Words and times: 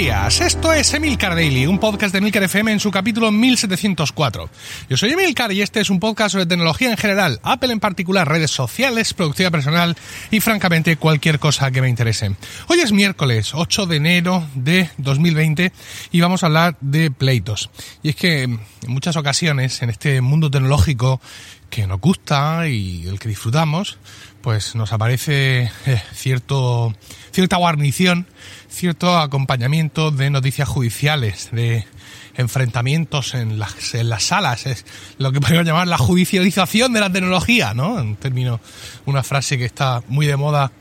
días, 0.00 0.40
esto 0.40 0.72
es 0.72 0.94
Emilcar 0.94 1.34
Daily, 1.34 1.66
un 1.66 1.78
podcast 1.78 2.12
de 2.12 2.20
Emilcar 2.20 2.42
FM 2.44 2.72
en 2.72 2.80
su 2.80 2.90
capítulo 2.90 3.30
1704. 3.30 4.48
Yo 4.88 4.96
soy 4.96 5.10
Emilcar 5.10 5.52
y 5.52 5.60
este 5.60 5.78
es 5.80 5.90
un 5.90 6.00
podcast 6.00 6.32
sobre 6.32 6.46
tecnología 6.46 6.90
en 6.90 6.96
general, 6.96 7.38
Apple 7.42 7.70
en 7.70 7.80
particular, 7.80 8.26
redes 8.26 8.50
sociales, 8.50 9.12
productividad 9.12 9.52
personal 9.52 9.94
y 10.30 10.40
francamente 10.40 10.96
cualquier 10.96 11.38
cosa 11.38 11.70
que 11.70 11.82
me 11.82 11.90
interese. 11.90 12.34
Hoy 12.68 12.80
es 12.80 12.92
miércoles 12.92 13.50
8 13.52 13.84
de 13.84 13.96
enero 13.96 14.48
de 14.54 14.88
2020 14.96 15.70
y 16.12 16.20
vamos 16.22 16.42
a 16.42 16.46
hablar 16.46 16.78
de 16.80 17.10
pleitos. 17.10 17.68
Y 18.02 18.08
es 18.08 18.16
que 18.16 18.44
en 18.44 18.58
muchas 18.86 19.16
ocasiones 19.16 19.82
en 19.82 19.90
este 19.90 20.22
mundo 20.22 20.50
tecnológico 20.50 21.20
que 21.68 21.86
nos 21.86 22.00
gusta 22.00 22.66
y 22.68 23.06
el 23.06 23.18
que 23.18 23.28
disfrutamos, 23.28 23.98
pues 24.42 24.74
nos 24.74 24.92
aparece 24.92 25.70
eh, 25.86 26.02
cierto, 26.14 26.94
cierta 27.32 27.56
guarnición, 27.56 28.26
cierto 28.68 29.18
acompañamiento 29.18 30.10
de 30.10 30.30
noticias 30.30 30.68
judiciales, 30.68 31.48
de 31.52 31.84
enfrentamientos 32.36 33.34
en 33.34 33.58
las, 33.58 33.94
en 33.94 34.08
las 34.08 34.24
salas, 34.24 34.66
es 34.66 34.86
lo 35.18 35.32
que 35.32 35.40
podemos 35.40 35.66
llamar 35.66 35.86
la 35.88 35.98
judicialización 35.98 36.92
de 36.92 37.00
la 37.00 37.10
tecnología, 37.10 37.74
¿no? 37.74 37.94
Un 37.94 38.16
término, 38.16 38.60
una 39.06 39.22
frase 39.22 39.58
que 39.58 39.64
está 39.64 40.02
muy 40.08 40.26
de 40.26 40.36
moda 40.36 40.72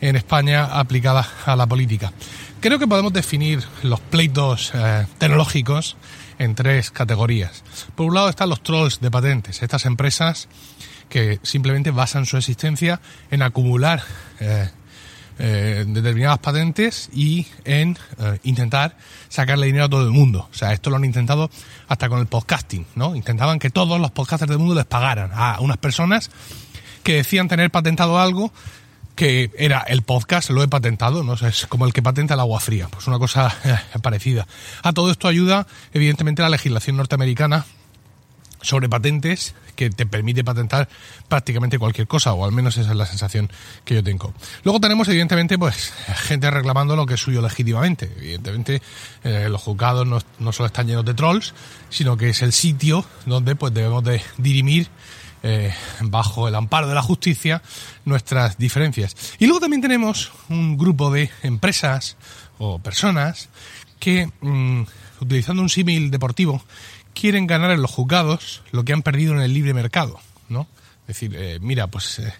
en 0.00 0.16
España 0.16 0.64
aplicada 0.64 1.26
a 1.44 1.56
la 1.56 1.66
política. 1.66 2.12
Creo 2.60 2.78
que 2.78 2.86
podemos 2.86 3.12
definir 3.12 3.62
los 3.82 4.00
pleitos 4.00 4.72
eh, 4.74 5.06
tecnológicos 5.18 5.96
en 6.38 6.54
tres 6.54 6.90
categorías. 6.90 7.64
Por 7.94 8.06
un 8.06 8.14
lado 8.14 8.28
están 8.28 8.50
los 8.50 8.62
trolls 8.62 9.00
de 9.00 9.10
patentes, 9.10 9.62
estas 9.62 9.86
empresas 9.86 10.48
que 11.08 11.38
simplemente 11.42 11.90
basan 11.90 12.26
su 12.26 12.36
existencia 12.36 13.00
en 13.30 13.42
acumular 13.42 14.02
eh, 14.40 14.68
eh, 15.38 15.84
determinadas 15.86 16.38
patentes 16.38 17.10
y 17.12 17.46
en 17.64 17.98
eh, 18.18 18.38
intentar 18.44 18.96
sacarle 19.28 19.66
dinero 19.66 19.84
a 19.84 19.88
todo 19.88 20.02
el 20.02 20.10
mundo. 20.10 20.48
O 20.50 20.54
sea, 20.54 20.72
esto 20.72 20.90
lo 20.90 20.96
han 20.96 21.04
intentado 21.04 21.50
hasta 21.88 22.08
con 22.08 22.20
el 22.20 22.26
podcasting, 22.26 22.86
¿no? 22.94 23.14
Intentaban 23.14 23.58
que 23.58 23.70
todos 23.70 24.00
los 24.00 24.10
podcasters 24.10 24.48
del 24.48 24.58
mundo 24.58 24.74
les 24.74 24.86
pagaran 24.86 25.30
a 25.34 25.60
unas 25.60 25.76
personas 25.76 26.30
que 27.02 27.16
decían 27.16 27.48
tener 27.48 27.70
patentado 27.70 28.18
algo 28.18 28.52
que 29.14 29.50
era 29.56 29.80
el 29.80 30.02
podcast, 30.02 30.50
lo 30.50 30.62
he 30.62 30.68
patentado, 30.68 31.22
¿no? 31.22 31.34
es 31.34 31.66
como 31.66 31.86
el 31.86 31.94
que 31.94 32.02
patenta 32.02 32.34
el 32.34 32.40
agua 32.40 32.60
fría, 32.60 32.88
pues 32.88 33.06
una 33.06 33.18
cosa 33.18 33.54
parecida. 34.02 34.46
A 34.82 34.92
todo 34.92 35.10
esto 35.10 35.26
ayuda, 35.26 35.66
evidentemente, 35.94 36.42
la 36.42 36.50
legislación 36.50 36.98
norteamericana 36.98 37.64
sobre 38.66 38.88
patentes 38.88 39.54
que 39.76 39.90
te 39.90 40.06
permite 40.06 40.42
patentar 40.42 40.88
prácticamente 41.28 41.78
cualquier 41.78 42.08
cosa, 42.08 42.32
o 42.32 42.44
al 42.44 42.50
menos 42.50 42.76
esa 42.76 42.90
es 42.90 42.96
la 42.96 43.06
sensación 43.06 43.48
que 43.84 43.94
yo 43.94 44.02
tengo. 44.02 44.34
Luego 44.64 44.80
tenemos, 44.80 45.06
evidentemente, 45.08 45.56
pues 45.56 45.92
gente 46.16 46.50
reclamando 46.50 46.96
lo 46.96 47.06
que 47.06 47.14
es 47.14 47.20
suyo 47.20 47.40
legítimamente. 47.40 48.12
Evidentemente, 48.18 48.82
eh, 49.22 49.48
los 49.48 49.62
juzgados 49.62 50.06
no, 50.06 50.18
no, 50.40 50.52
solo 50.52 50.66
están 50.66 50.88
llenos 50.88 51.04
de 51.04 51.14
trolls, 51.14 51.54
sino 51.90 52.16
que 52.16 52.30
es 52.30 52.42
el 52.42 52.52
sitio 52.52 53.04
donde 53.24 53.54
pues 53.54 53.72
debemos 53.72 54.02
de 54.02 54.20
dirimir 54.36 54.88
eh, 55.44 55.72
bajo 56.00 56.48
el 56.48 56.54
amparo 56.56 56.88
de 56.88 56.94
la 56.94 57.02
justicia 57.02 57.62
nuestras 58.04 58.58
diferencias. 58.58 59.14
Y 59.38 59.46
luego 59.46 59.60
también 59.60 59.80
tenemos 59.80 60.32
un 60.48 60.76
grupo 60.76 61.12
de 61.12 61.30
empresas 61.44 62.16
o 62.58 62.80
personas 62.80 63.48
que, 64.00 64.28
mm, 64.40 64.82
utilizando 65.20 65.62
un 65.62 65.68
símil 65.68 66.10
deportivo, 66.10 66.62
quieren 67.18 67.46
ganar 67.46 67.70
en 67.70 67.82
los 67.82 67.90
juzgados 67.90 68.62
lo 68.70 68.84
que 68.84 68.92
han 68.92 69.02
perdido 69.02 69.32
en 69.32 69.40
el 69.40 69.54
libre 69.54 69.74
mercado, 69.74 70.20
¿no? 70.48 70.68
Es 71.02 71.18
decir, 71.18 71.34
eh, 71.34 71.58
mira, 71.60 71.86
pues 71.86 72.18
eh, 72.18 72.32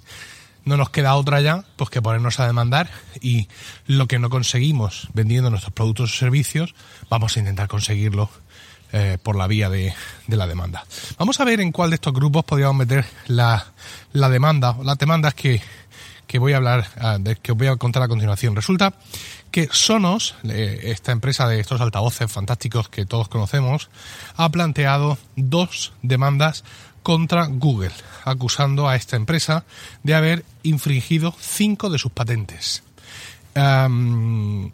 no 0.65 0.77
nos 0.77 0.91
queda 0.91 1.15
otra 1.15 1.41
ya 1.41 1.65
pues 1.77 1.89
que 1.89 2.03
ponernos 2.03 2.39
a 2.41 2.47
demandar 2.47 2.91
y 3.21 3.49
lo 3.87 4.07
que 4.07 4.19
no 4.19 4.29
conseguimos 4.29 5.09
vendiendo 5.15 5.49
nuestros 5.49 5.73
productos 5.73 6.13
o 6.13 6.17
servicios, 6.17 6.75
vamos 7.09 7.37
a 7.37 7.41
intentar 7.41 7.69
conseguirlo 7.69 8.29
eh, 8.93 9.19
por 9.23 9.37
la 9.37 9.47
vía 9.47 9.71
de, 9.71 9.95
la 10.29 10.47
demanda. 10.47 10.85
Vamos 11.19 11.41
a 11.41 11.45
ver 11.45 11.61
en 11.61 11.73
cuál 11.73 11.91
de 11.91 11.97
estos 11.97 12.13
grupos 12.13 12.45
podríamos 12.45 12.77
meter 12.77 13.07
la, 13.29 13.73
la 14.13 14.29
demanda, 14.29 14.77
las 14.83 14.99
demandas 14.99 15.35
que, 15.35 15.63
que 16.27 16.39
voy 16.39 16.53
a 16.53 16.57
hablar, 16.57 16.87
ah, 16.99 17.19
que 17.43 17.53
os 17.53 17.59
voy 17.59 17.69
a 17.69 17.77
contar 17.77 18.03
a 18.03 18.09
continuación. 18.09 18.57
Resulta 18.57 18.95
que 19.51 19.69
Sonos, 19.71 20.35
esta 20.45 21.13
empresa 21.13 21.49
de 21.49 21.61
estos 21.61 21.81
altavoces 21.81 22.31
fantásticos 22.31 22.89
que 22.89 23.07
todos 23.07 23.29
conocemos, 23.29 23.89
ha 24.37 24.49
planteado 24.51 25.19
dos 25.37 25.93
demandas 26.03 26.65
contra 27.03 27.47
Google, 27.47 27.93
acusando 28.25 28.89
a 28.89 28.97
esta 28.97 29.17
empresa 29.17 29.65
de 30.03 30.15
haber 30.15 30.45
infringido 30.65 31.35
cinco 31.39 31.89
de 31.89 31.99
sus 31.99 32.11
patentes. 32.11 32.83
Um, 33.55 34.73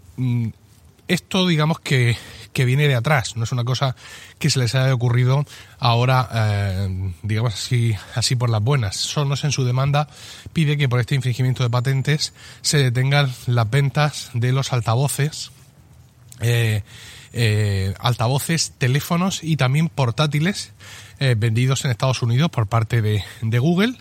esto 1.07 1.47
digamos 1.47 1.79
que, 1.79 2.17
que, 2.53 2.65
viene 2.65 2.89
de 2.89 2.95
atrás, 2.95 3.37
no 3.37 3.45
es 3.45 3.53
una 3.53 3.65
cosa 3.65 3.97
que 4.39 4.51
se 4.51 4.59
les 4.59 4.75
haya 4.75 4.95
ocurrido 4.95 5.45
ahora, 5.79 6.29
eh, 6.33 7.13
digamos 7.23 7.55
así, 7.55 7.95
así 8.15 8.37
por 8.37 8.51
las 8.51 8.63
buenas. 8.63 8.97
Sonos 8.97 9.45
en 9.45 9.53
su 9.53 9.65
demanda 9.65 10.09
pide 10.53 10.77
que 10.77 10.89
por 10.89 11.01
este 11.01 11.15
infringimiento 11.15 11.63
de 11.63 11.71
patentes 11.71 12.33
se 12.61 12.79
detengan 12.79 13.33
las 13.47 13.71
ventas 13.71 14.31
de 14.35 14.53
los 14.53 14.73
altavoces, 14.73 15.51
eh, 16.41 16.83
eh, 17.33 17.95
altavoces, 17.99 18.73
teléfonos 18.79 19.43
y 19.43 19.57
también 19.57 19.89
portátiles 19.89 20.73
eh, 21.25 21.37
vendidos 21.39 21.85
en 21.85 21.93
Estados 21.93 22.21
Unidos 22.21 22.51
por 22.51 22.67
parte 22.67 23.01
de, 23.01 23.23
Google. 23.61 23.95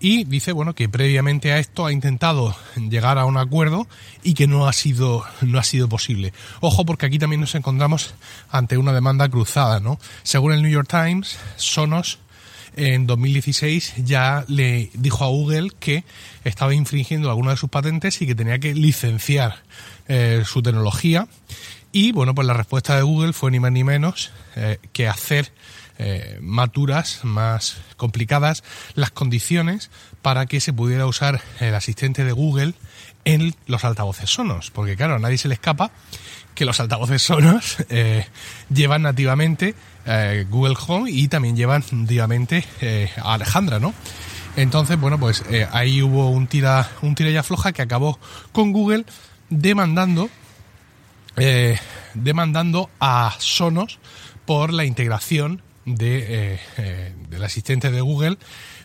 Y 0.00 0.24
dice 0.24 0.52
bueno 0.52 0.74
que 0.74 0.86
previamente 0.86 1.50
a 1.50 1.58
esto 1.58 1.86
ha 1.86 1.92
intentado 1.92 2.54
llegar 2.76 3.16
a 3.16 3.24
un 3.24 3.38
acuerdo 3.38 3.86
y 4.22 4.34
que 4.34 4.46
no 4.46 4.68
ha 4.68 4.74
sido 4.74 5.24
no 5.40 5.58
ha 5.58 5.62
sido 5.62 5.88
posible. 5.88 6.34
Ojo 6.60 6.84
porque 6.84 7.06
aquí 7.06 7.18
también 7.18 7.40
nos 7.40 7.54
encontramos 7.54 8.12
ante 8.50 8.76
una 8.76 8.92
demanda 8.92 9.30
cruzada 9.30 9.80
no 9.80 9.98
según 10.24 10.52
el 10.52 10.60
New 10.60 10.70
York 10.70 10.88
Times 10.90 11.38
Sonos 11.56 12.18
en 12.76 13.06
2016 13.06 13.94
ya 14.04 14.44
le 14.46 14.90
dijo 14.92 15.24
a 15.24 15.28
Google 15.28 15.70
que 15.80 16.04
estaba 16.44 16.74
infringiendo 16.74 17.30
alguna 17.30 17.52
de 17.52 17.56
sus 17.56 17.70
patentes 17.70 18.20
y 18.20 18.26
que 18.26 18.34
tenía 18.34 18.58
que 18.58 18.74
licenciar 18.74 19.62
eh, 20.06 20.42
su 20.44 20.60
tecnología. 20.60 21.28
Y 21.92 22.12
bueno 22.12 22.34
pues 22.34 22.46
la 22.46 22.52
respuesta 22.52 22.94
de 22.94 23.04
Google 23.04 23.32
fue 23.32 23.50
ni 23.50 23.58
más 23.58 23.72
ni 23.72 23.84
menos 23.84 24.32
eh, 24.54 24.76
que 24.92 25.08
hacer 25.08 25.50
eh, 25.98 26.38
maturas, 26.40 27.20
más 27.24 27.78
complicadas, 27.96 28.64
las 28.94 29.10
condiciones 29.10 29.90
para 30.22 30.46
que 30.46 30.60
se 30.60 30.72
pudiera 30.72 31.06
usar 31.06 31.40
el 31.60 31.74
asistente 31.74 32.24
de 32.24 32.32
Google 32.32 32.74
en 33.24 33.54
los 33.66 33.84
altavoces 33.84 34.30
sonos. 34.30 34.70
Porque 34.70 34.96
claro, 34.96 35.16
a 35.16 35.18
nadie 35.18 35.38
se 35.38 35.48
le 35.48 35.54
escapa 35.54 35.90
que 36.54 36.64
los 36.64 36.80
altavoces 36.80 37.22
sonos 37.22 37.76
eh, 37.88 38.26
llevan 38.68 39.02
nativamente 39.02 39.74
eh, 40.06 40.46
Google 40.48 40.76
Home 40.86 41.10
y 41.10 41.28
también 41.28 41.56
llevan 41.56 41.84
nativamente 41.92 42.64
eh, 42.80 43.10
a 43.16 43.34
Alejandra, 43.34 43.78
¿no? 43.78 43.94
Entonces, 44.58 44.98
bueno, 44.98 45.20
pues 45.20 45.44
eh, 45.50 45.68
ahí 45.70 46.02
hubo 46.02 46.30
un 46.30 46.48
tira, 46.48 46.90
un 47.02 47.14
tira 47.14 47.30
ya 47.30 47.44
floja 47.44 47.72
que 47.72 47.80
acabó 47.80 48.18
con 48.50 48.72
Google 48.72 49.04
demandando, 49.50 50.28
eh, 51.36 51.78
demandando 52.14 52.90
a 52.98 53.36
Sonos 53.38 54.00
por 54.46 54.72
la 54.72 54.84
integración 54.84 55.62
eh, 56.00 56.60
eh, 56.76 57.12
del 57.28 57.44
asistente 57.44 57.90
de 57.90 58.00
Google 58.00 58.36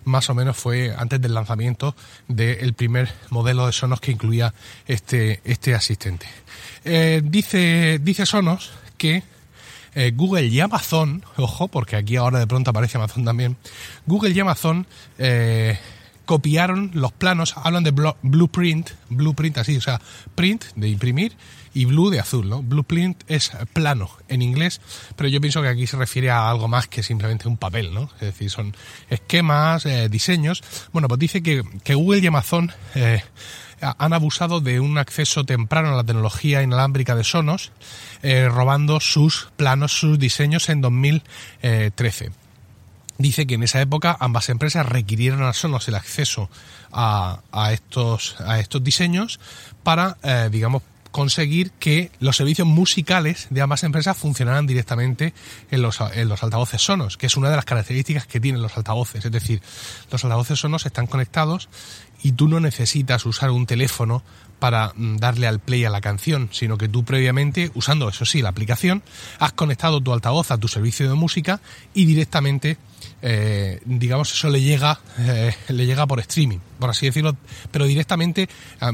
más 0.05 0.29
o 0.29 0.35
menos 0.35 0.57
fue 0.57 0.93
antes 0.97 1.21
del 1.21 1.33
lanzamiento 1.33 1.95
del 2.27 2.73
primer 2.73 3.13
modelo 3.29 3.65
de 3.65 3.71
Sonos 3.71 4.01
que 4.01 4.11
incluía 4.11 4.53
este, 4.85 5.41
este 5.45 5.73
asistente. 5.75 6.27
Eh, 6.83 7.21
dice, 7.23 7.99
dice 8.01 8.25
Sonos 8.25 8.71
que 8.97 9.23
Google 10.15 10.47
y 10.47 10.59
Amazon, 10.59 11.23
ojo, 11.37 11.67
porque 11.67 11.95
aquí 11.95 12.15
ahora 12.15 12.39
de 12.39 12.47
pronto 12.47 12.71
aparece 12.71 12.97
Amazon 12.97 13.23
también, 13.23 13.57
Google 14.07 14.31
y 14.31 14.39
Amazon 14.39 14.87
copiaron 16.25 16.91
los 16.93 17.11
planos, 17.11 17.55
hablan 17.57 17.83
de 17.83 17.91
blueprint, 17.91 18.91
blueprint 19.09 19.57
así, 19.57 19.77
o 19.77 19.81
sea, 19.81 20.01
print 20.35 20.65
de 20.75 20.89
imprimir 20.89 21.35
y 21.73 21.85
blue 21.85 22.09
de 22.09 22.19
azul, 22.19 22.49
¿no? 22.49 22.61
Blueprint 22.61 23.23
es 23.27 23.51
plano 23.73 24.09
en 24.27 24.41
inglés, 24.41 24.79
pero 25.15 25.27
yo 25.29 25.41
pienso 25.41 25.61
que 25.61 25.67
aquí 25.67 25.87
se 25.87 25.97
refiere 25.97 26.29
a 26.29 26.49
algo 26.49 26.67
más 26.67 26.87
que 26.87 27.03
simplemente 27.03 27.47
un 27.47 27.57
papel, 27.57 27.93
¿no? 27.93 28.09
Es 28.15 28.21
decir, 28.21 28.49
son 28.49 28.75
esquemas, 29.09 29.85
eh, 29.85 30.07
diseños. 30.09 30.63
Bueno, 30.91 31.07
pues 31.07 31.19
dice 31.19 31.41
que, 31.41 31.63
que 31.83 31.95
Google 31.95 32.21
y 32.21 32.27
Amazon 32.27 32.71
eh, 32.95 33.23
han 33.81 34.13
abusado 34.13 34.61
de 34.61 34.79
un 34.79 34.97
acceso 34.97 35.43
temprano 35.43 35.89
a 35.89 35.95
la 35.95 36.03
tecnología 36.03 36.61
inalámbrica 36.61 37.15
de 37.15 37.23
Sonos, 37.23 37.71
eh, 38.21 38.47
robando 38.49 38.99
sus 38.99 39.49
planos, 39.57 39.91
sus 39.91 40.17
diseños 40.19 40.69
en 40.69 40.81
2013 40.81 42.42
dice 43.17 43.45
que 43.47 43.55
en 43.55 43.63
esa 43.63 43.81
época 43.81 44.17
ambas 44.19 44.49
empresas 44.49 44.85
requirieron 44.85 45.43
a 45.43 45.53
Sonos 45.53 45.87
el 45.87 45.95
acceso 45.95 46.49
a, 46.91 47.41
a 47.51 47.73
estos, 47.73 48.35
a 48.41 48.59
estos 48.59 48.83
diseños 48.83 49.39
para, 49.83 50.17
eh, 50.23 50.49
digamos, 50.51 50.83
conseguir 51.13 51.71
que 51.73 52.11
los 52.19 52.35
servicios 52.35 52.67
musicales 52.67 53.45
de 53.51 53.61
ambas 53.61 53.83
empresas 53.83 54.17
funcionaran 54.17 54.65
directamente 54.65 55.33
en 55.69 55.83
los, 55.83 55.99
en 56.01 56.27
los 56.27 56.41
altavoces 56.41 56.81
sonos, 56.81 57.17
que 57.17 57.27
es 57.27 57.37
una 57.37 57.51
de 57.51 57.55
las 57.55 57.65
características 57.65 58.25
que 58.25 58.39
tienen 58.39 58.63
los 58.63 58.75
altavoces. 58.75 59.23
Es 59.23 59.31
decir, 59.31 59.61
los 60.11 60.23
altavoces 60.23 60.59
sonos 60.59 60.87
están 60.87 61.05
conectados 61.05 61.69
y 62.23 62.31
tú 62.31 62.47
no 62.47 62.59
necesitas 62.59 63.27
usar 63.27 63.51
un 63.51 63.67
teléfono 63.67 64.23
para 64.57 64.93
mm, 64.95 65.17
darle 65.17 65.45
al 65.45 65.59
play 65.59 65.85
a 65.85 65.89
la 65.89 66.01
canción, 66.01 66.49
sino 66.51 66.77
que 66.77 66.87
tú 66.87 67.03
previamente, 67.03 67.69
usando 67.75 68.09
eso 68.09 68.25
sí 68.25 68.41
la 68.41 68.49
aplicación, 68.49 69.03
has 69.37 69.53
conectado 69.53 70.01
tu 70.01 70.13
altavoz 70.13 70.49
a 70.49 70.57
tu 70.57 70.67
servicio 70.67 71.07
de 71.07 71.15
música 71.15 71.61
y 71.93 72.05
directamente, 72.05 72.77
eh, 73.25 73.79
digamos, 73.85 74.33
eso 74.33 74.49
le 74.49 74.59
llega, 74.59 74.99
eh, 75.17 75.55
le 75.69 75.85
llega 75.85 76.05
por 76.05 76.19
streaming, 76.19 76.59
por 76.77 76.89
así 76.89 77.05
decirlo, 77.05 77.37
pero 77.71 77.85
directamente, 77.85 78.49
ah, 78.81 78.91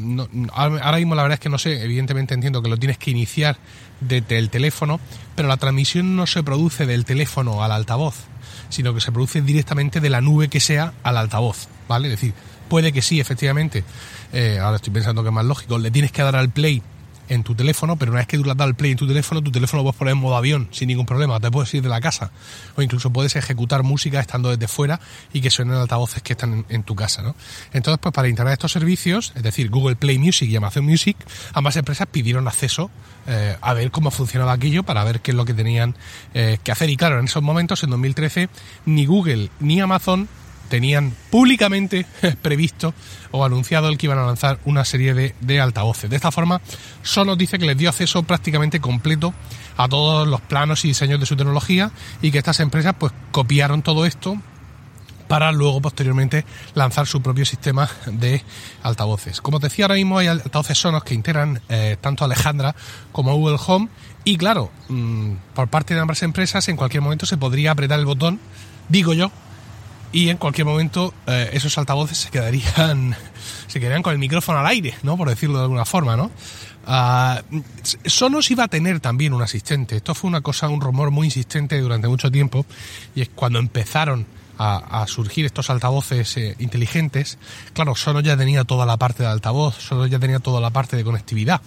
ahora 0.53 0.97
mismo 0.97 1.15
la 1.15 1.23
verdad 1.23 1.33
es 1.33 1.39
que 1.39 1.49
no 1.49 1.57
sé, 1.57 1.83
evidentemente 1.83 2.35
entiendo 2.35 2.61
que 2.61 2.69
lo 2.69 2.77
tienes 2.77 2.99
que 2.99 3.09
iniciar 3.09 3.57
desde 3.99 4.37
el 4.37 4.51
teléfono, 4.51 4.99
pero 5.35 5.47
la 5.47 5.57
transmisión 5.57 6.15
no 6.15 6.27
se 6.27 6.43
produce 6.43 6.85
del 6.85 7.05
teléfono 7.05 7.63
al 7.63 7.71
altavoz, 7.71 8.15
sino 8.69 8.93
que 8.93 9.01
se 9.01 9.11
produce 9.11 9.41
directamente 9.41 9.99
de 9.99 10.11
la 10.11 10.21
nube 10.21 10.47
que 10.47 10.59
sea 10.59 10.93
al 11.01 11.17
altavoz, 11.17 11.67
¿vale? 11.87 12.09
Es 12.09 12.21
decir, 12.21 12.35
puede 12.69 12.93
que 12.93 13.01
sí, 13.01 13.19
efectivamente, 13.19 13.83
eh, 14.31 14.59
ahora 14.61 14.75
estoy 14.75 14.93
pensando 14.93 15.23
que 15.23 15.29
es 15.29 15.33
más 15.33 15.45
lógico, 15.45 15.79
le 15.79 15.89
tienes 15.89 16.11
que 16.11 16.21
dar 16.21 16.35
al 16.35 16.51
play 16.51 16.83
en 17.29 17.43
tu 17.43 17.55
teléfono, 17.55 17.95
pero 17.95 18.11
una 18.11 18.19
vez 18.19 18.27
que 18.27 18.37
tú 18.37 18.43
le 18.43 18.51
has 18.51 18.57
dado 18.57 18.67
al 18.67 18.75
play 18.75 18.91
en 18.91 18.97
tu 18.97 19.07
teléfono, 19.07 19.41
tu 19.41 19.51
teléfono 19.51 19.79
lo 19.81 19.85
puedes 19.85 19.97
poner 19.97 20.11
en 20.13 20.17
modo 20.17 20.35
avión 20.35 20.67
sin 20.71 20.87
ningún 20.87 21.05
problema, 21.05 21.39
te 21.39 21.49
puedes 21.51 21.73
ir 21.73 21.81
de 21.81 21.89
la 21.89 22.01
casa 22.01 22.31
o 22.75 22.81
incluso 22.81 23.11
puedes 23.11 23.35
ejecutar 23.35 23.83
música 23.83 24.19
estando 24.19 24.49
desde 24.49 24.67
fuera 24.67 24.99
y 25.31 25.41
que 25.41 25.49
suenen 25.49 25.75
altavoces 25.75 26.21
que 26.23 26.33
están 26.33 26.65
en, 26.67 26.83
tu 26.83 26.95
casa, 26.95 27.21
¿no? 27.21 27.35
Entonces, 27.71 27.99
pues 28.01 28.13
para 28.13 28.27
instalar 28.27 28.53
estos 28.53 28.71
servicios, 28.71 29.31
es 29.35 29.43
decir, 29.43 29.69
Google 29.69 29.95
Play 29.95 30.17
Music 30.17 30.49
y 30.49 30.55
Amazon 30.55 30.85
Music, 30.85 31.17
ambas 31.53 31.75
empresas 31.75 32.07
pidieron 32.07 32.47
acceso 32.47 32.89
eh, 33.27 33.55
a 33.61 33.73
ver 33.73 33.91
cómo 33.91 34.09
funcionaba 34.11 34.53
aquello 34.53 34.83
para 34.83 35.03
ver 35.03 35.21
qué 35.21 35.31
es 35.31 35.37
lo 35.37 35.45
que 35.45 35.53
tenían 35.53 35.95
eh, 36.33 36.57
que 36.63 36.71
hacer 36.71 36.89
y 36.89 36.97
claro, 36.97 37.19
en 37.19 37.25
esos 37.25 37.43
momentos, 37.43 37.83
en 37.83 37.91
2013, 37.91 38.49
ni 38.85 39.05
Google 39.05 39.49
ni 39.59 39.79
Amazon 39.81 40.27
tenían 40.69 41.13
públicamente 41.29 42.05
previsto 42.41 42.93
o 43.31 43.43
anunciado 43.43 43.89
el 43.89 43.97
que 43.97 44.05
iban 44.05 44.19
a 44.19 44.25
lanzar 44.25 44.59
una 44.65 44.85
serie 44.85 45.33
de, 45.39 45.61
altavoces. 45.61 46.09
De 46.09 46.15
esta 46.15 46.31
forma, 46.31 46.61
Sonos 47.03 47.37
dice 47.37 47.59
que 47.59 47.65
les 47.65 47.77
dio 47.77 47.89
acceso 47.89 48.23
prácticamente 48.23 48.79
completo 48.79 49.33
a 49.77 49.87
todos 49.87 50.27
los 50.27 50.41
planos 50.41 50.85
y 50.85 50.89
diseños 50.89 51.19
de 51.19 51.25
su 51.25 51.35
tecnología 51.35 51.91
y 52.21 52.31
que 52.31 52.37
estas 52.37 52.59
empresas 52.59 52.95
pues 52.97 53.11
copiaron 53.31 53.81
todo 53.81 54.05
esto 54.05 54.37
para 55.27 55.51
luego 55.51 55.79
posteriormente 55.79 56.43
lanzar 56.73 57.05
su 57.05 57.21
propio 57.21 57.45
sistema 57.45 57.87
de 58.07 58.43
altavoces. 58.81 59.41
Como 59.41 59.59
te 59.59 59.67
decía, 59.67 59.85
ahora 59.85 59.95
mismo 59.95 60.17
hay 60.17 60.27
altavoces 60.27 60.77
sonos 60.77 61.03
que 61.03 61.13
integran 61.13 61.61
eh, 61.69 61.97
tanto 62.01 62.25
Alejandra 62.25 62.75
como 63.11 63.35
Google 63.35 63.59
Home 63.67 63.89
y 64.23 64.37
claro, 64.37 64.71
mm, 64.89 65.33
por 65.53 65.67
parte 65.67 65.93
de 65.93 65.99
ambas 65.99 66.23
empresas 66.23 66.67
en 66.67 66.77
cualquier 66.77 67.03
momento 67.03 67.27
se 67.27 67.37
podría 67.37 67.71
apretar 67.71 67.99
el 67.99 68.05
botón, 68.05 68.39
digo 68.89 69.13
yo, 69.13 69.31
y 70.11 70.29
en 70.29 70.37
cualquier 70.37 70.65
momento 70.65 71.13
eh, 71.27 71.49
esos 71.53 71.77
altavoces 71.77 72.17
se 72.17 72.29
quedarían 72.29 73.15
se 73.67 73.79
quedarían 73.79 74.01
con 74.01 74.13
el 74.13 74.19
micrófono 74.19 74.59
al 74.59 74.67
aire, 74.67 74.95
¿no? 75.03 75.17
Por 75.17 75.29
decirlo 75.29 75.57
de 75.57 75.63
alguna 75.63 75.85
forma, 75.85 76.15
¿no? 76.15 76.31
Uh, 76.87 77.61
Sonos 78.05 78.49
iba 78.49 78.63
a 78.63 78.67
tener 78.67 78.99
también 78.99 79.33
un 79.33 79.43
asistente. 79.43 79.97
Esto 79.97 80.15
fue 80.15 80.27
una 80.27 80.41
cosa, 80.41 80.69
un 80.69 80.81
rumor 80.81 81.11
muy 81.11 81.27
insistente 81.27 81.79
durante 81.79 82.07
mucho 82.07 82.31
tiempo. 82.31 82.65
Y 83.13 83.21
es 83.21 83.29
cuando 83.29 83.59
empezaron 83.59 84.25
a, 84.59 85.05
surgir 85.07 85.45
estos 85.45 85.69
altavoces 85.69 86.35
eh, 86.37 86.55
inteligentes, 86.59 87.37
claro, 87.73 87.95
solo 87.95 88.19
ya 88.19 88.35
tenía 88.35 88.65
toda 88.65 88.85
la 88.85 88.97
parte 88.97 89.23
de 89.23 89.29
altavoz, 89.29 89.75
solo 89.75 90.05
ya 90.05 90.19
tenía 90.19 90.39
toda 90.39 90.59
la 90.59 90.69
parte 90.69 90.97
de 90.97 91.03
conectividad. 91.05 91.61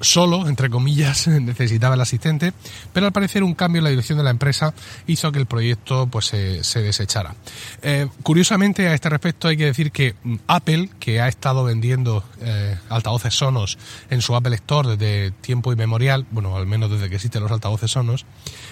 solo, 0.00 0.48
entre 0.48 0.70
comillas, 0.70 1.28
necesitaba 1.28 1.94
el 1.94 2.00
asistente, 2.00 2.54
pero 2.92 3.06
al 3.06 3.12
parecer 3.12 3.44
un 3.44 3.54
cambio 3.54 3.80
en 3.80 3.84
la 3.84 3.90
dirección 3.90 4.16
de 4.16 4.24
la 4.24 4.30
empresa 4.30 4.72
hizo 5.06 5.30
que 5.32 5.38
el 5.38 5.46
proyecto 5.46 6.06
pues 6.06 6.26
se 6.26 6.82
desechara. 6.82 7.34
Eh, 7.82 8.08
curiosamente, 8.22 8.88
a 8.88 8.94
este 8.94 9.10
respecto 9.10 9.48
hay 9.48 9.58
que 9.58 9.66
decir 9.66 9.92
que 9.92 10.14
mm, 10.24 10.36
Apple, 10.46 10.88
que 10.98 11.20
ha 11.20 11.28
estado 11.28 11.64
vendiendo 11.64 12.24
eh, 12.40 12.78
altavoces 12.88 13.34
sonos 13.34 13.76
en 14.08 14.22
su 14.22 14.34
Apple 14.34 14.54
Store 14.54 14.96
desde 14.96 15.30
tiempo 15.30 15.72
inmemorial, 15.72 16.26
bueno, 16.30 16.56
al 16.56 16.66
menos 16.66 16.90
desde 16.90 17.10
que 17.10 17.16
existen 17.16 17.42
los 17.42 17.52
altavoces 17.52 17.90
sonos, 17.90 18.24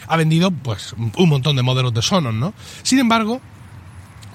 ha 0.07 0.17
vendido 0.17 0.51
pues 0.51 0.95
un 0.97 1.29
montón 1.29 1.57
de 1.57 1.63
modelos 1.63 1.93
de 1.93 2.01
sonos, 2.01 2.33
¿no? 2.33 2.55
Sin 2.83 2.99
embargo, 2.99 3.42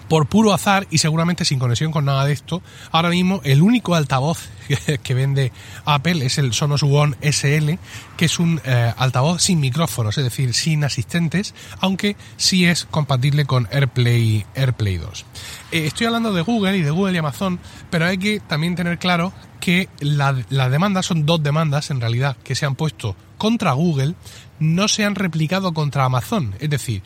por 0.07 0.27
puro 0.27 0.53
azar 0.53 0.87
y 0.89 0.99
seguramente 0.99 1.45
sin 1.45 1.59
conexión 1.59 1.91
con 1.91 2.05
nada 2.05 2.25
de 2.25 2.33
esto, 2.33 2.61
ahora 2.91 3.09
mismo 3.09 3.41
el 3.43 3.61
único 3.61 3.95
altavoz 3.95 4.49
que, 5.03 5.13
vende 5.13 5.51
Apple 5.85 6.25
es 6.25 6.37
el 6.37 6.53
Sonos 6.53 6.83
One 6.83 7.15
SL, 7.21 7.73
que 8.17 8.25
es 8.25 8.39
un 8.39 8.61
eh, 8.65 8.93
altavoz 8.97 9.41
sin 9.41 9.59
micrófonos, 9.59 10.17
es 10.17 10.23
decir, 10.23 10.53
sin 10.53 10.83
asistentes, 10.83 11.53
aunque 11.79 12.15
sí 12.37 12.65
es 12.65 12.85
compatible 12.85 13.45
con 13.45 13.67
AirPlay, 13.71 14.45
AirPlay 14.55 14.97
2. 14.97 15.25
Eh, 15.71 15.85
estoy 15.87 16.07
hablando 16.07 16.33
de 16.33 16.41
Google 16.41 16.77
y 16.77 16.81
de 16.81 16.91
Google 16.91 17.13
y 17.13 17.17
Amazon, 17.17 17.59
pero 17.89 18.05
hay 18.05 18.17
que 18.17 18.39
también 18.39 18.75
tener 18.75 18.99
claro 18.99 19.33
que 19.59 19.89
las 19.99 20.35
la 20.49 20.69
demandas 20.69 21.05
son 21.05 21.25
dos 21.25 21.41
demandas 21.41 21.89
en 21.91 21.99
realidad 21.99 22.37
que 22.43 22.55
se 22.55 22.65
han 22.65 22.75
puesto 22.75 23.15
contra 23.37 23.73
Google, 23.73 24.15
no 24.59 24.87
se 24.87 25.05
han 25.05 25.15
replicado 25.15 25.73
contra 25.73 26.05
Amazon. 26.05 26.55
Es 26.59 26.69
decir, 26.69 27.03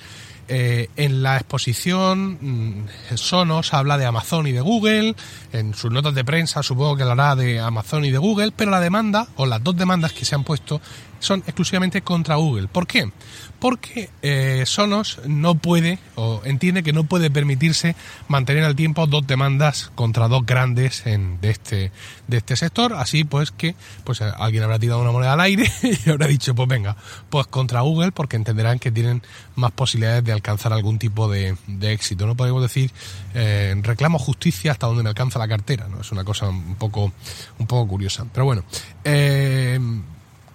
eh, 0.54 0.90
en 0.98 1.24
la 1.24 1.38
exposición 1.38 2.38
mm, 2.42 3.16
Sonos 3.16 3.74
habla 3.74 3.98
de 3.98 4.06
Amazon 4.06 4.48
y 4.48 4.52
de 4.52 4.60
Google, 4.60 5.16
en 5.52 5.74
sus 5.74 5.92
notas 5.92 6.14
de 6.16 6.24
prensa 6.24 6.64
supongo 6.64 6.96
que 6.96 7.04
hablará 7.04 7.36
de 7.36 7.60
Amazon 7.60 8.06
y 8.06 8.12
de 8.12 8.18
Google, 8.18 8.52
pero 8.56 8.72
la 8.72 8.80
demanda 8.80 9.28
o 9.36 9.46
las 9.46 9.64
dos 9.64 9.76
demandas 9.76 10.14
que 10.14 10.26
se 10.26 10.36
han 10.36 10.44
puesto 10.44 10.82
son 11.22 11.44
exclusivamente 11.46 12.02
contra 12.02 12.36
Google. 12.36 12.68
¿Por 12.68 12.88
qué? 12.88 13.12
Porque 13.60 14.10
eh, 14.24 14.64
Sonos 14.66 15.20
no 15.28 15.54
puede 15.56 16.00
o 16.16 16.42
entiende 16.46 16.82
que 16.82 16.94
no 16.94 17.04
puede 17.04 17.30
permitirse 17.30 17.96
mantener 18.28 18.64
al 18.64 18.76
tiempo 18.76 19.06
dos 19.06 19.26
demandas 19.28 19.92
contra 19.94 20.28
dos 20.28 20.46
grandes 20.46 21.06
en, 21.06 21.40
de, 21.40 21.52
este, 21.52 21.92
de 22.28 22.38
este 22.38 22.56
sector. 22.56 22.94
Así 22.94 23.24
pues 23.24 23.52
que 23.52 23.76
pues 24.04 24.20
eh, 24.22 24.32
alguien 24.36 24.64
habrá 24.64 24.80
tirado 24.80 25.02
una 25.02 25.12
moneda 25.12 25.34
al 25.34 25.42
aire 25.42 25.72
y 25.84 26.10
habrá 26.10 26.26
dicho 26.26 26.56
pues 26.56 26.68
venga, 26.68 26.98
pues 27.30 27.46
contra 27.48 27.82
Google 27.82 28.12
porque 28.12 28.36
entenderán 28.36 28.80
que 28.80 28.92
tienen 28.92 29.22
más 29.56 29.72
posibilidades 29.72 30.24
de 30.24 30.32
alcanzar 30.32 30.74
algún 30.74 30.98
tipo 30.98 31.30
de, 31.30 31.56
éxito. 31.82 32.26
No 32.26 32.36
podemos 32.36 32.64
decir 32.64 32.92
eh, 33.36 33.76
reclamo 33.84 34.18
justicia 34.18 34.72
hasta 34.72 34.88
donde 34.88 35.04
me 35.04 35.10
alcanza 35.10 35.38
la 35.42 35.48
cartera. 35.48 35.88
¿no? 35.88 36.02
Es 36.02 36.12
una 36.12 36.24
cosa 36.24 36.48
un 36.50 36.76
poco, 36.76 37.12
un 37.60 37.68
poco 37.68 37.88
curiosa. 37.88 38.26
Pero 38.32 38.46
bueno. 38.46 38.64
Eh, 39.04 39.80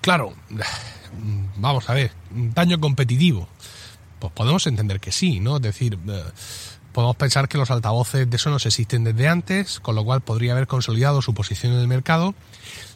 Claro, 0.07 0.35
vamos 1.57 1.91
a 1.91 1.95
ver, 1.95 2.13
daño 2.31 2.79
competitivo. 2.79 3.49
Pues 4.21 4.33
podemos 4.33 4.65
entender 4.69 5.01
que 5.01 5.11
sí, 5.11 5.41
¿no? 5.41 5.57
Es 5.57 5.63
decir, 5.63 5.99
eh, 6.07 6.23
podemos 6.93 7.17
pensar 7.17 7.49
que 7.49 7.59
los 7.59 7.73
altavoces 7.73 8.31
de 8.31 8.39
Sonos 8.39 8.65
existen 8.67 9.03
desde 9.03 9.27
antes, 9.27 9.81
con 9.81 9.97
lo 9.97 10.05
cual 10.05 10.21
podría 10.21 10.53
haber 10.53 10.69
consolidado 10.69 11.23
su 11.23 11.35
posición 11.35 11.73
en 11.73 11.81
el 11.81 11.89
mercado. 11.89 12.37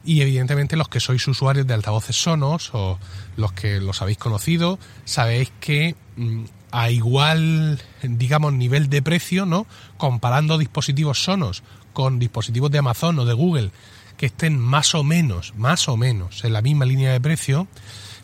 Y 0.05 0.21
evidentemente 0.21 0.76
los 0.76 0.88
que 0.88 1.00
sois 1.00 1.26
usuarios 1.26 1.67
de 1.67 1.75
altavoces 1.75 2.15
Sonos 2.15 2.71
o 2.75 2.97
los 3.37 3.53
que 3.55 3.81
los 3.81 4.00
habéis 4.03 4.19
conocido, 4.19 4.79
sabéis 5.05 5.50
que 5.59 5.97
mm, 6.15 6.45
a 6.71 6.91
igual, 6.91 7.81
digamos, 8.03 8.53
nivel 8.53 8.89
de 8.89 9.03
precio, 9.03 9.47
¿no? 9.47 9.67
Comparando 9.97 10.59
dispositivos 10.59 11.25
Sonos 11.25 11.62
con 11.93 12.19
dispositivos 12.19 12.71
de 12.71 12.79
Amazon 12.79 13.19
o 13.19 13.25
de 13.25 13.35
Google 13.35 13.71
que 14.17 14.27
estén 14.27 14.59
más 14.59 14.95
o 14.95 15.03
menos, 15.03 15.55
más 15.57 15.89
o 15.89 15.97
menos 15.97 16.45
en 16.45 16.53
la 16.53 16.61
misma 16.61 16.85
línea 16.85 17.11
de 17.11 17.21
precio, 17.23 17.67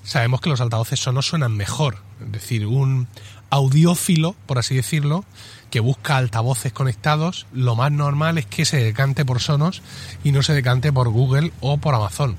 sabemos 0.03 0.43
que 0.43 0.51
los 0.51 0.61
altavoces 0.61 1.01
sonos 1.01 1.27
suenan 1.27 1.57
mejor. 1.57 2.03
Es 2.21 2.33
decir, 2.33 2.67
un 2.67 3.09
audiófilo, 3.49 4.37
por 4.45 4.59
así 4.59 4.75
decirlo, 4.75 5.25
que 5.71 5.81
busca 5.81 6.19
altavoces 6.19 6.73
conectados, 6.73 7.47
lo 7.53 7.77
más 7.77 7.93
normal 7.93 8.37
es 8.37 8.45
que 8.45 8.67
se 8.67 8.83
decante 8.83 9.25
por 9.25 9.41
Sonos 9.41 9.83
y 10.23 10.33
no 10.33 10.43
se 10.43 10.53
decante 10.53 10.93
por 10.93 11.09
Google 11.09 11.53
o 11.61 11.79
por 11.79 11.95
Amazon. 11.95 12.37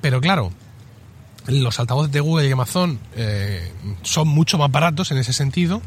Pero 0.00 0.20
claro, 0.20 0.52
los 1.46 1.78
altavoces 1.78 2.12
de 2.12 2.20
Google 2.20 2.48
y 2.48 2.52
Amazon 2.52 2.98
eh, 3.16 3.72
son 4.02 4.28
mucho 4.28 4.58
más 4.58 4.70
baratos 4.70 5.10
en 5.10 5.18
ese 5.18 5.32
sentido 5.32 5.82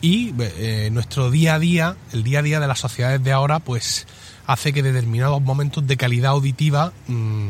y 0.00 0.34
eh, 0.38 0.90
nuestro 0.92 1.30
día 1.30 1.54
a 1.54 1.58
día, 1.58 1.96
el 2.12 2.22
día 2.22 2.40
a 2.40 2.42
día 2.42 2.60
de 2.60 2.66
las 2.66 2.80
sociedades 2.80 3.22
de 3.22 3.32
ahora, 3.32 3.60
pues 3.60 4.06
hace 4.46 4.72
que 4.72 4.82
determinados 4.82 5.40
momentos 5.40 5.86
de 5.86 5.96
calidad 5.96 6.32
auditiva 6.32 6.92
mm, 7.08 7.48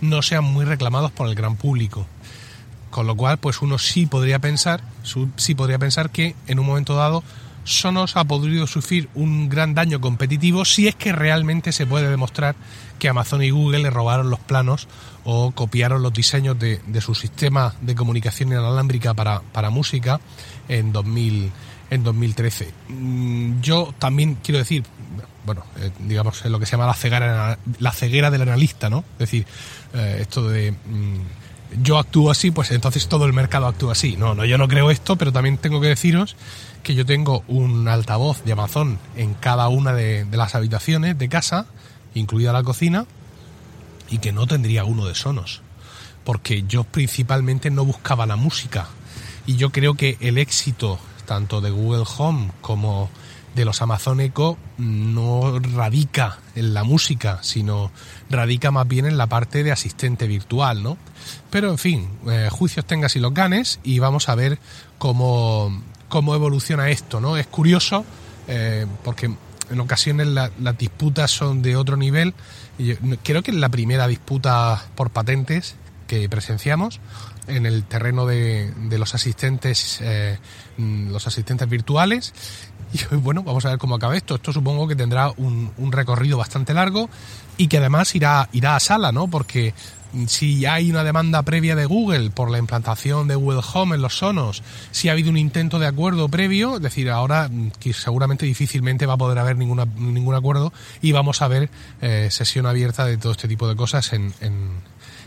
no 0.00 0.22
sean 0.22 0.44
muy 0.44 0.64
reclamados 0.64 1.10
por 1.10 1.28
el 1.28 1.34
gran 1.34 1.56
público. 1.56 2.06
Con 2.90 3.08
lo 3.08 3.16
cual, 3.16 3.38
pues 3.38 3.60
uno 3.60 3.78
sí 3.78 4.06
podría 4.06 4.38
pensar, 4.38 4.82
sí 5.36 5.54
podría 5.56 5.80
pensar 5.80 6.10
que 6.10 6.36
en 6.46 6.60
un 6.60 6.66
momento 6.66 6.94
dado 6.94 7.24
Sonos 7.64 8.16
ha 8.16 8.24
podido 8.24 8.66
sufrir 8.66 9.08
un 9.14 9.48
gran 9.48 9.74
daño 9.74 10.00
competitivo 10.00 10.64
si 10.64 10.86
es 10.86 10.94
que 10.94 11.12
realmente 11.12 11.72
se 11.72 11.86
puede 11.86 12.08
demostrar 12.08 12.54
que 12.98 13.08
Amazon 13.08 13.42
y 13.42 13.50
Google 13.50 13.80
le 13.80 13.90
robaron 13.90 14.30
los 14.30 14.38
planos 14.38 14.86
o 15.24 15.50
copiaron 15.50 16.02
los 16.02 16.12
diseños 16.12 16.58
de, 16.58 16.80
su 17.00 17.14
sistema 17.14 17.74
de 17.80 17.94
comunicación 17.94 18.50
inalámbrica 18.50 19.14
para, 19.14 19.40
para 19.40 19.70
música 19.70 20.20
en, 20.68 20.92
2000, 20.92 21.50
en 21.90 22.04
2013. 22.04 22.72
Mm, 22.88 23.60
yo 23.60 23.94
también 23.98 24.36
quiero 24.42 24.58
decir, 24.58 24.84
bueno, 25.44 25.64
eh, 25.78 25.90
digamos, 26.00 26.44
lo 26.44 26.58
que 26.58 26.66
se 26.66 26.72
llama 26.72 26.86
la 26.86 26.94
ceguera, 26.94 27.58
la 27.78 27.92
ceguera 27.92 28.30
del 28.30 28.42
analista, 28.42 28.90
¿no? 28.90 29.04
Es 29.14 29.18
decir, 29.18 29.46
eh, 29.94 30.18
esto 30.20 30.48
de 30.48 30.72
mm, 30.72 31.20
yo 31.82 31.98
actúo 31.98 32.30
así, 32.30 32.50
pues 32.50 32.70
entonces 32.70 33.08
todo 33.08 33.26
el 33.26 33.32
mercado 33.32 33.66
actúa 33.66 33.92
así. 33.92 34.16
No, 34.16 34.34
no, 34.34 34.44
yo 34.44 34.58
no 34.58 34.68
creo 34.68 34.90
esto, 34.90 35.16
pero 35.16 35.32
también 35.32 35.58
tengo 35.58 35.80
que 35.80 35.88
deciros 35.88 36.36
que 36.82 36.94
yo 36.94 37.06
tengo 37.06 37.42
un 37.48 37.88
altavoz 37.88 38.44
de 38.44 38.52
Amazon 38.52 38.98
en 39.16 39.34
cada 39.34 39.68
una 39.68 39.92
de, 39.92 40.26
las 40.30 40.54
habitaciones 40.54 41.18
de 41.18 41.28
casa, 41.28 41.66
incluida 42.14 42.52
la 42.52 42.62
cocina, 42.62 43.06
y 44.10 44.18
que 44.18 44.32
no 44.32 44.46
tendría 44.46 44.84
uno 44.84 45.06
de 45.06 45.14
Sonos, 45.14 45.62
porque 46.24 46.64
yo 46.68 46.84
principalmente 46.84 47.70
no 47.70 47.84
buscaba 47.84 48.26
la 48.26 48.36
música. 48.36 48.88
Y 49.46 49.56
yo 49.56 49.70
creo 49.70 49.94
que 49.94 50.18
el 50.20 50.38
éxito 50.38 50.98
tanto 51.24 51.60
de 51.62 51.70
Google 51.70 52.04
Home 52.18 52.50
como 52.60 53.08
de 53.54 53.64
los 53.64 53.80
Amazon 53.82 54.20
no 54.78 55.58
radica 55.58 56.38
en 56.54 56.74
la 56.74 56.84
música, 56.84 57.38
sino 57.42 57.90
radica 58.30 58.70
más 58.70 58.86
bien 58.88 59.06
en 59.06 59.16
la 59.16 59.26
parte 59.26 59.62
de 59.62 59.72
asistente 59.72 60.26
virtual, 60.26 60.82
¿no? 60.82 60.98
Pero 61.50 61.70
en 61.70 61.78
fin, 61.78 62.08
eh, 62.28 62.48
juicios 62.50 62.84
tengas 62.84 63.16
y 63.16 63.20
los 63.20 63.32
ganes 63.32 63.80
y 63.84 63.98
vamos 63.98 64.28
a 64.28 64.34
ver 64.34 64.58
cómo, 64.98 65.82
cómo 66.08 66.34
evoluciona 66.34 66.90
esto, 66.90 67.20
¿no? 67.20 67.36
Es 67.36 67.46
curioso 67.46 68.04
eh, 68.48 68.86
porque 69.02 69.30
en 69.70 69.80
ocasiones 69.80 70.26
las 70.26 70.78
disputas 70.78 71.30
son 71.30 71.62
de 71.62 71.76
otro 71.76 71.96
nivel. 71.96 72.34
Y 72.78 72.94
creo 72.94 73.42
que 73.42 73.50
es 73.50 73.56
la 73.56 73.68
primera 73.68 74.06
disputa 74.08 74.84
por 74.94 75.10
patentes 75.10 75.76
que 76.06 76.28
presenciamos 76.28 77.00
en 77.46 77.66
el 77.66 77.84
terreno 77.84 78.26
de, 78.26 78.72
los 78.90 79.14
asistentes 79.14 79.98
eh, 80.02 80.38
los 80.78 81.26
asistentes 81.26 81.68
virtuales. 81.68 82.32
Y 82.94 83.16
bueno 83.16 83.42
vamos 83.42 83.64
a 83.64 83.70
ver 83.70 83.78
cómo 83.78 83.96
acaba 83.96 84.16
esto. 84.16 84.36
Esto 84.36 84.52
supongo 84.52 84.86
que 84.86 84.94
tendrá 84.94 85.32
un, 85.36 85.72
un 85.78 85.90
recorrido 85.90 86.38
bastante 86.38 86.74
largo 86.74 87.10
y 87.56 87.66
que 87.66 87.78
además 87.78 88.14
irá 88.14 88.48
irá 88.52 88.76
a 88.76 88.80
sala 88.80 89.10
no 89.10 89.26
porque 89.26 89.74
si 90.26 90.64
hay 90.66 90.90
una 90.90 91.04
demanda 91.04 91.42
previa 91.42 91.76
de 91.76 91.86
Google 91.86 92.30
por 92.30 92.50
la 92.50 92.58
implantación 92.58 93.28
de 93.28 93.34
Google 93.34 93.60
Home 93.72 93.96
en 93.96 94.02
los 94.02 94.18
Sonos, 94.18 94.62
si 94.90 95.08
ha 95.08 95.12
habido 95.12 95.30
un 95.30 95.36
intento 95.36 95.78
de 95.78 95.86
acuerdo 95.86 96.28
previo, 96.28 96.76
es 96.76 96.82
decir, 96.82 97.10
ahora 97.10 97.48
mm, 97.48 97.72
que 97.80 97.92
seguramente 97.92 98.46
difícilmente 98.46 99.06
va 99.06 99.14
a 99.14 99.18
poder 99.18 99.38
haber 99.38 99.56
ninguna, 99.56 99.84
ningún 99.84 100.34
acuerdo 100.34 100.72
y 101.02 101.12
vamos 101.12 101.42
a 101.42 101.48
ver 101.48 101.70
eh, 102.00 102.28
sesión 102.30 102.66
abierta 102.66 103.04
de 103.04 103.16
todo 103.16 103.32
este 103.32 103.48
tipo 103.48 103.68
de 103.68 103.76
cosas 103.76 104.12
en, 104.12 104.32
en, 104.40 104.70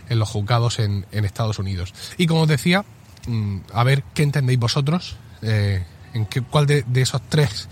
los 0.10 0.30
juzgados 0.30 0.80
en, 0.80 1.06
en, 1.12 1.26
Estados 1.26 1.60
Unidos. 1.60 1.94
Y 2.18 2.28
como 2.28 2.42
os 2.42 2.48
decía, 2.48 2.86
mm, 3.28 3.58
a 3.74 3.84
ver 3.84 4.04
qué 4.14 4.24
entendéis 4.24 4.60
vosotros, 4.60 5.18
eh, 5.42 5.84
en 6.14 6.26
qué, 6.26 6.42
cuál 6.42 6.66
de, 6.66 6.84
esos 6.96 7.22
tres 7.30 7.70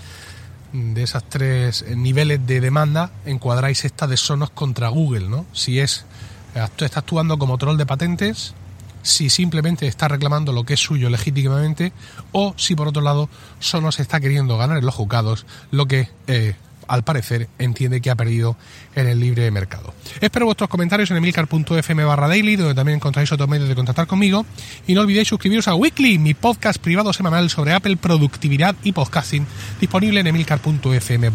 de 0.74 1.04
esas 1.04 1.24
tres 1.30 1.86
niveles 1.96 2.46
de 2.46 2.60
demanda 2.60 3.12
encuadráis 3.26 3.86
esta 3.86 4.08
de 4.08 4.18
Sonos 4.18 4.50
contra 4.50 4.90
Google, 4.90 5.30
¿no? 5.30 5.46
Si 5.54 5.80
es 5.80 6.06
está 6.54 7.00
actuando 7.00 7.38
como 7.38 7.58
troll 7.58 7.78
de 7.78 7.86
patentes, 7.86 8.54
si 9.02 9.30
simplemente 9.30 9.88
está 9.88 10.08
reclamando 10.08 10.52
lo 10.52 10.64
que 10.64 10.74
es 10.74 10.80
suyo 10.80 11.10
legítimamente, 11.10 11.94
o 12.32 12.54
si 12.58 12.76
por 12.76 12.88
otro 12.88 13.02
lado 13.02 13.30
solo 13.60 13.92
se 13.92 14.02
está 14.02 14.20
queriendo 14.20 14.58
ganar 14.58 14.78
en 14.78 14.86
los 14.86 14.96
juzgados 14.96 15.46
lo 15.72 15.86
que 15.86 16.10
eh, 16.28 16.56
al 16.88 17.04
parecer 17.04 17.50
entiende 17.60 18.02
que 18.02 18.10
ha 18.10 18.16
perdido 18.16 18.56
en 18.96 19.08
el 19.08 19.20
libre 19.20 19.50
mercado. 19.52 19.94
Espero 20.22 20.46
vuestros 20.46 20.70
comentarios 20.70 21.12
en 21.12 21.18
emilcar.fm 21.18 22.04
barra 22.04 22.28
daily, 22.28 22.56
donde 22.56 22.76
también 22.76 22.98
encontráis 22.98 23.32
otros 23.32 23.50
medios 23.50 23.70
de 23.70 23.76
contactar 23.76 24.08
conmigo. 24.08 24.46
Y 24.88 24.94
no 24.94 25.02
olvidéis 25.02 25.28
suscribiros 25.28 25.68
a 25.68 25.76
Weekly, 25.76 26.18
mi 26.18 26.34
podcast 26.34 26.80
privado 26.80 27.14
semanal 27.14 27.50
sobre 27.50 27.74
Apple, 27.74 27.98
productividad 27.98 28.76
y 28.84 28.92
podcasting, 28.92 29.46
disponible 29.80 30.20
en 30.20 30.28
emilcar.fm. 30.28 31.32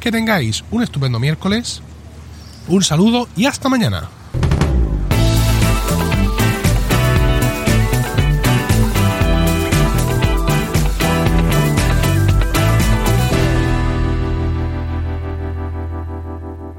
Que 0.00 0.12
tengáis 0.12 0.64
un 0.70 0.82
estupendo 0.82 1.18
miércoles, 1.18 1.82
un 2.68 2.82
saludo 2.82 3.28
y 3.36 3.46
hasta 3.46 3.68
mañana. 3.68 4.19